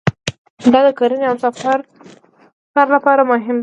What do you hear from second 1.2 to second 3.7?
او سفر لپاره مهم دی.